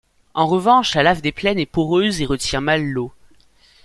En 0.33 0.47
revanche, 0.47 0.95
la 0.95 1.03
lave 1.03 1.21
des 1.21 1.31
plaines 1.31 1.59
est 1.59 1.67
poreuse 1.67 2.21
et 2.21 2.25
retient 2.25 2.59
mal 2.59 2.83
l'eau. 2.83 3.11